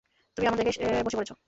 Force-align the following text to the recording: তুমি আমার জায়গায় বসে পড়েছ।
তুমি 0.37 0.45
আমার 0.47 0.57
জায়গায় 0.77 1.05
বসে 1.05 1.17
পড়েছ। 1.17 1.31